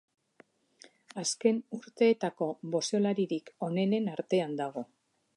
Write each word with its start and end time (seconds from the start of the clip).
Azken 1.23 1.59
urteetako 1.77 2.47
boxeolaririk 2.75 3.51
onenen 3.67 4.09
artean 4.15 4.57
dago. 4.63 4.85